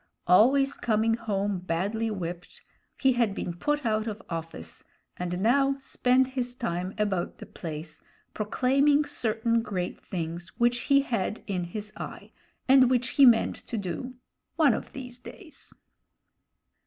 [0.25, 2.63] Always coming home badly whipped,
[2.97, 4.83] he had been put out of office,
[5.17, 8.01] and now spent his time about the place,
[8.33, 12.31] proclaiming certain great things which he had in his eye
[12.67, 14.15] and which he meant to do
[14.55, 15.71] one of these days.